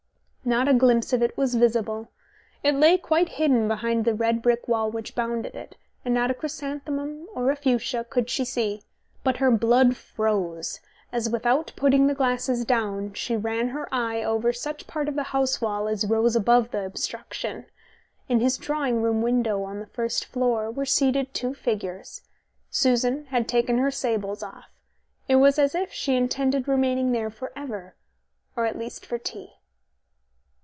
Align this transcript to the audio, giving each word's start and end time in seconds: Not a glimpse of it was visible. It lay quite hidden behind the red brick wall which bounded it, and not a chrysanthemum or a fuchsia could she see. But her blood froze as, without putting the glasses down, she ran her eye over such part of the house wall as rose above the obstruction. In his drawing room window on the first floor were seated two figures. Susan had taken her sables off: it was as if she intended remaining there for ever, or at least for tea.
Not 0.61 0.67
a 0.67 0.73
glimpse 0.73 1.13
of 1.13 1.21
it 1.21 1.37
was 1.37 1.53
visible. 1.53 2.09
It 2.63 2.73
lay 2.73 2.97
quite 2.97 3.29
hidden 3.29 3.67
behind 3.67 4.03
the 4.03 4.15
red 4.15 4.41
brick 4.41 4.67
wall 4.67 4.89
which 4.89 5.13
bounded 5.13 5.55
it, 5.55 5.77
and 6.03 6.15
not 6.15 6.31
a 6.31 6.33
chrysanthemum 6.33 7.27
or 7.35 7.51
a 7.51 7.55
fuchsia 7.55 8.03
could 8.05 8.27
she 8.27 8.43
see. 8.43 8.81
But 9.23 9.37
her 9.37 9.51
blood 9.51 9.95
froze 9.95 10.79
as, 11.11 11.29
without 11.29 11.71
putting 11.75 12.07
the 12.07 12.15
glasses 12.15 12.65
down, 12.65 13.13
she 13.13 13.37
ran 13.37 13.69
her 13.69 13.87
eye 13.93 14.23
over 14.23 14.51
such 14.51 14.87
part 14.87 15.07
of 15.07 15.13
the 15.13 15.21
house 15.31 15.61
wall 15.61 15.87
as 15.87 16.07
rose 16.09 16.35
above 16.35 16.71
the 16.71 16.85
obstruction. 16.87 17.65
In 18.27 18.39
his 18.39 18.57
drawing 18.57 19.03
room 19.03 19.21
window 19.21 19.61
on 19.63 19.79
the 19.79 19.85
first 19.85 20.25
floor 20.25 20.71
were 20.71 20.87
seated 20.87 21.35
two 21.35 21.53
figures. 21.53 22.23
Susan 22.71 23.25
had 23.27 23.47
taken 23.47 23.77
her 23.77 23.91
sables 23.91 24.41
off: 24.41 24.71
it 25.27 25.35
was 25.35 25.59
as 25.59 25.75
if 25.75 25.93
she 25.93 26.15
intended 26.15 26.67
remaining 26.67 27.11
there 27.11 27.29
for 27.29 27.51
ever, 27.55 27.95
or 28.57 28.65
at 28.65 28.77
least 28.77 29.05
for 29.05 29.19
tea. 29.19 29.53